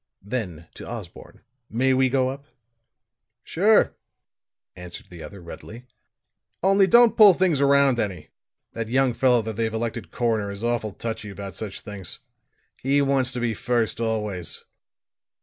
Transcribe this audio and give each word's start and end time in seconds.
Then 0.23 0.67
to 0.73 0.89
Osborne: 0.89 1.41
"May 1.69 1.93
we 1.93 2.09
go 2.09 2.29
up?" 2.29 2.45
"Sure," 3.43 3.93
answered 4.75 5.11
the 5.11 5.21
other 5.21 5.39
readily. 5.39 5.85
"Only 6.63 6.87
don't 6.87 7.15
pull 7.15 7.35
things 7.35 7.61
around 7.61 7.99
any. 7.99 8.29
That 8.73 8.89
young 8.89 9.13
fellow 9.13 9.43
that 9.43 9.57
they've 9.57 9.71
elected 9.71 10.09
coroner 10.09 10.51
is 10.51 10.63
awful 10.63 10.93
touchy 10.93 11.29
about 11.29 11.53
such 11.53 11.81
things. 11.81 12.17
He 12.81 12.99
wants 13.03 13.31
to 13.33 13.39
be 13.39 13.53
first 13.53 13.99
always." 14.01 14.65